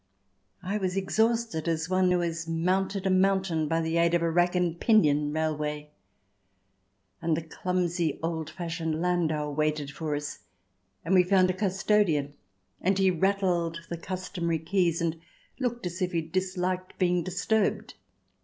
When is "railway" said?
5.31-5.91